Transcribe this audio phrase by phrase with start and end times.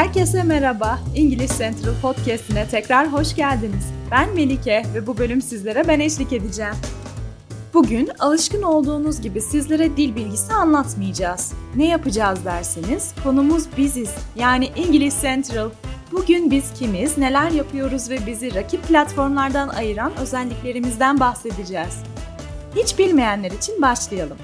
[0.00, 0.98] Herkese merhaba.
[1.16, 3.92] İngiliz Central Podcast'ine tekrar hoş geldiniz.
[4.10, 6.74] Ben Melike ve bu bölüm sizlere ben eşlik edeceğim.
[7.74, 11.52] Bugün alışkın olduğunuz gibi sizlere dil bilgisi anlatmayacağız.
[11.76, 15.70] Ne yapacağız derseniz konumuz biziz yani İngiliz Central.
[16.12, 22.02] Bugün biz kimiz, neler yapıyoruz ve bizi rakip platformlardan ayıran özelliklerimizden bahsedeceğiz.
[22.76, 24.38] Hiç bilmeyenler için başlayalım.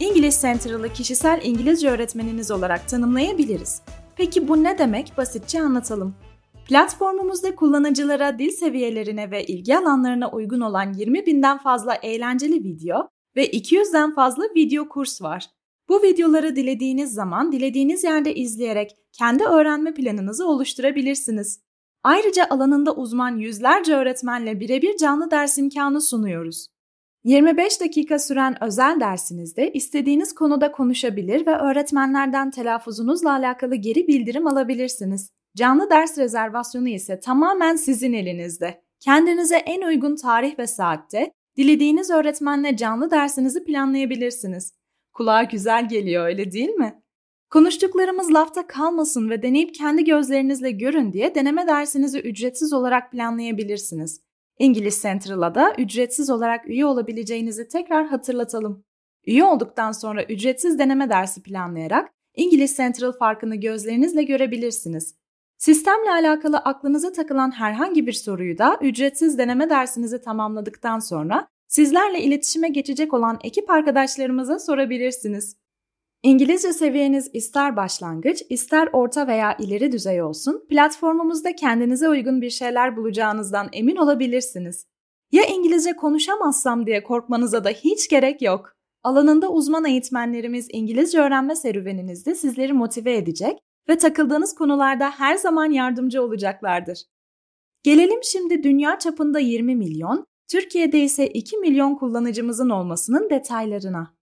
[0.00, 3.82] İngiliz Central'ı kişisel İngilizce öğretmeniniz olarak tanımlayabiliriz.
[4.16, 5.12] Peki bu ne demek?
[5.16, 6.14] Basitçe anlatalım.
[6.68, 13.50] Platformumuzda kullanıcılara dil seviyelerine ve ilgi alanlarına uygun olan 20 binden fazla eğlenceli video ve
[13.50, 15.46] 200'den fazla video kurs var.
[15.88, 21.60] Bu videoları dilediğiniz zaman dilediğiniz yerde izleyerek kendi öğrenme planınızı oluşturabilirsiniz.
[22.02, 26.73] Ayrıca alanında uzman yüzlerce öğretmenle birebir canlı ders imkanı sunuyoruz.
[27.24, 35.30] 25 dakika süren özel dersinizde istediğiniz konuda konuşabilir ve öğretmenlerden telaffuzunuzla alakalı geri bildirim alabilirsiniz.
[35.56, 38.82] Canlı ders rezervasyonu ise tamamen sizin elinizde.
[39.00, 44.72] Kendinize en uygun tarih ve saatte dilediğiniz öğretmenle canlı dersinizi planlayabilirsiniz.
[45.12, 47.02] Kulağa güzel geliyor öyle değil mi?
[47.50, 54.20] Konuştuklarımız lafta kalmasın ve deneyip kendi gözlerinizle görün diye deneme dersinizi ücretsiz olarak planlayabilirsiniz.
[54.58, 58.84] İngiliz Central'a da ücretsiz olarak üye olabileceğinizi tekrar hatırlatalım.
[59.26, 65.14] Üye olduktan sonra ücretsiz deneme dersi planlayarak İngiliz Central farkını gözlerinizle görebilirsiniz.
[65.58, 72.68] Sistemle alakalı aklınıza takılan herhangi bir soruyu da ücretsiz deneme dersinizi tamamladıktan sonra sizlerle iletişime
[72.68, 75.56] geçecek olan ekip arkadaşlarımıza sorabilirsiniz.
[76.24, 82.96] İngilizce seviyeniz ister başlangıç, ister orta veya ileri düzey olsun, platformumuzda kendinize uygun bir şeyler
[82.96, 84.86] bulacağınızdan emin olabilirsiniz.
[85.32, 88.72] Ya İngilizce konuşamazsam diye korkmanıza da hiç gerek yok.
[89.02, 93.58] Alanında uzman eğitmenlerimiz İngilizce öğrenme serüveninizde sizleri motive edecek
[93.88, 97.04] ve takıldığınız konularda her zaman yardımcı olacaklardır.
[97.82, 104.13] Gelelim şimdi dünya çapında 20 milyon, Türkiye'de ise 2 milyon kullanıcımızın olmasının detaylarına.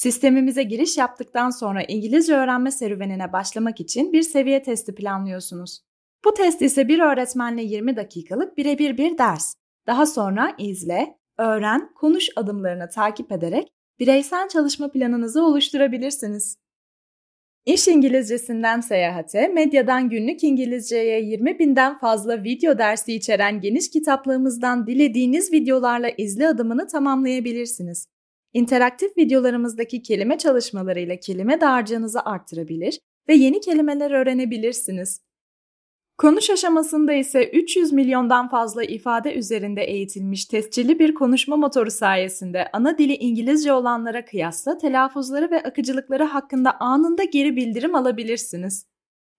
[0.00, 5.80] Sistemimize giriş yaptıktan sonra İngilizce öğrenme serüvenine başlamak için bir seviye testi planlıyorsunuz.
[6.24, 9.54] Bu test ise bir öğretmenle 20 dakikalık birebir bir ders.
[9.86, 13.68] Daha sonra izle, öğren, konuş adımlarını takip ederek
[13.98, 16.56] bireysel çalışma planınızı oluşturabilirsiniz.
[17.66, 25.52] İş İngilizcesinden seyahate, medyadan günlük İngilizceye 20 binden fazla video dersi içeren geniş kitaplığımızdan dilediğiniz
[25.52, 28.06] videolarla izle adımını tamamlayabilirsiniz.
[28.54, 35.20] İnteraktif videolarımızdaki kelime çalışmalarıyla kelime dağarcığınızı arttırabilir ve yeni kelimeler öğrenebilirsiniz.
[36.18, 42.98] Konuş aşamasında ise 300 milyondan fazla ifade üzerinde eğitilmiş testçili bir konuşma motoru sayesinde ana
[42.98, 48.86] dili İngilizce olanlara kıyasla telaffuzları ve akıcılıkları hakkında anında geri bildirim alabilirsiniz.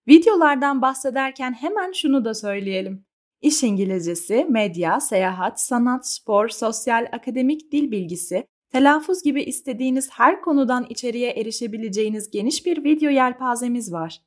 [0.07, 3.05] Videolardan bahsederken hemen şunu da söyleyelim.
[3.41, 10.85] İş İngilizcesi, medya, seyahat, sanat, spor, sosyal, akademik dil bilgisi, telaffuz gibi istediğiniz her konudan
[10.89, 14.21] içeriye erişebileceğiniz geniş bir video yelpazemiz var.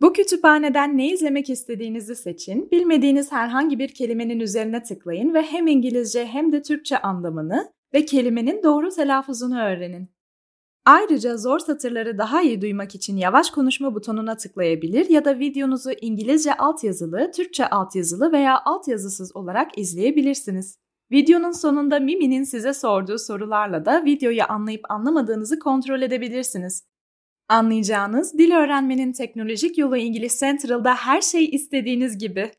[0.00, 6.26] Bu kütüphaneden ne izlemek istediğinizi seçin, bilmediğiniz herhangi bir kelimenin üzerine tıklayın ve hem İngilizce
[6.26, 10.10] hem de Türkçe anlamını ve kelimenin doğru telaffuzunu öğrenin.
[10.84, 16.54] Ayrıca zor satırları daha iyi duymak için yavaş konuşma butonuna tıklayabilir ya da videonuzu İngilizce
[16.54, 20.78] altyazılı, Türkçe altyazılı veya altyazısız olarak izleyebilirsiniz.
[21.12, 26.84] Videonun sonunda Mimi'nin size sorduğu sorularla da videoyu anlayıp anlamadığınızı kontrol edebilirsiniz.
[27.48, 32.50] Anlayacağınız dil öğrenmenin teknolojik yolu İngiliz Central'da her şey istediğiniz gibi.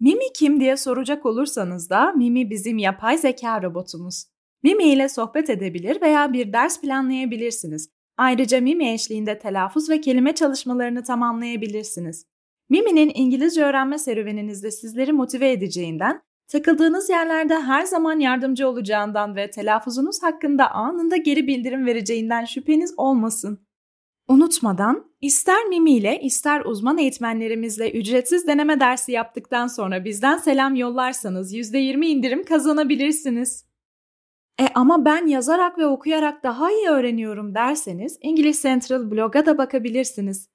[0.00, 4.24] Mimi kim diye soracak olursanız da Mimi bizim yapay zeka robotumuz.
[4.62, 7.88] Mimi ile sohbet edebilir veya bir ders planlayabilirsiniz.
[8.16, 12.26] Ayrıca Mimi eşliğinde telaffuz ve kelime çalışmalarını tamamlayabilirsiniz.
[12.70, 20.22] Mimi'nin İngilizce öğrenme serüveninizde sizleri motive edeceğinden, takıldığınız yerlerde her zaman yardımcı olacağından ve telaffuzunuz
[20.22, 23.66] hakkında anında geri bildirim vereceğinden şüpheniz olmasın.
[24.28, 31.54] Unutmadan ister Mimi ile ister uzman eğitmenlerimizle ücretsiz deneme dersi yaptıktan sonra bizden selam yollarsanız
[31.54, 33.66] %20 indirim kazanabilirsiniz.
[34.60, 40.48] E ama ben yazarak ve okuyarak daha iyi öğreniyorum derseniz English Central blog'a da bakabilirsiniz.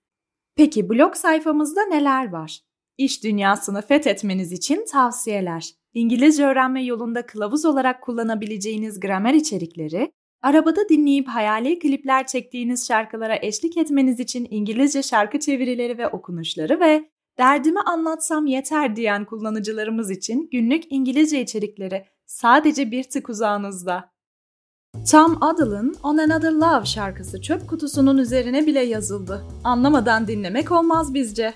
[0.55, 2.59] Peki blog sayfamızda neler var?
[2.97, 10.11] İş dünyasını fethetmeniz için tavsiyeler, İngilizce öğrenme yolunda kılavuz olarak kullanabileceğiniz gramer içerikleri,
[10.41, 17.09] Arabada dinleyip hayali klipler çektiğiniz şarkılara eşlik etmeniz için İngilizce şarkı çevirileri ve okunuşları ve
[17.37, 24.11] derdimi anlatsam yeter diyen kullanıcılarımız için günlük İngilizce içerikleri sadece bir tık uzağınızda.
[25.11, 29.45] Tom Adle'ın On Another Love şarkısı çöp kutusunun üzerine bile yazıldı.
[29.63, 31.53] Anlamadan dinlemek olmaz bizce.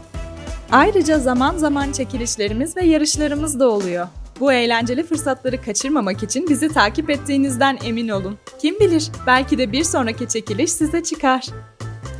[0.72, 4.08] Ayrıca zaman zaman çekilişlerimiz ve yarışlarımız da oluyor.
[4.40, 8.38] Bu eğlenceli fırsatları kaçırmamak için bizi takip ettiğinizden emin olun.
[8.62, 11.46] Kim bilir, belki de bir sonraki çekiliş size çıkar.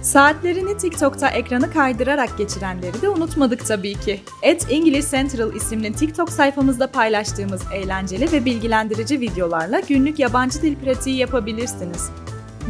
[0.02, 4.22] Saatlerini TikTok'ta ekranı kaydırarak geçirenleri de unutmadık tabii ki.
[4.42, 11.18] Et English Central isimli TikTok sayfamızda paylaştığımız eğlenceli ve bilgilendirici videolarla günlük yabancı dil pratiği
[11.18, 12.10] yapabilirsiniz.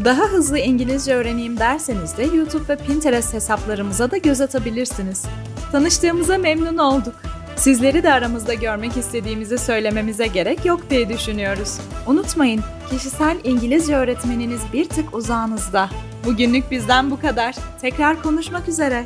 [0.06, 5.26] Daha hızlı İngilizce öğreneyim derseniz de YouTube ve Pinterest hesaplarımıza da göz atabilirsiniz.
[5.72, 7.16] Tanıştığımıza memnun olduk.
[7.56, 11.78] Sizleri de aramızda görmek istediğimizi söylememize gerek yok diye düşünüyoruz.
[12.08, 15.90] Unutmayın, kişisel İngilizce öğretmeniniz bir tık uzağınızda.
[16.26, 17.56] Bugünlük bizden bu kadar.
[17.82, 19.06] Tekrar konuşmak üzere.